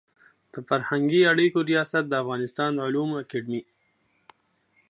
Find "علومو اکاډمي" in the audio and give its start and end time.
2.87-3.61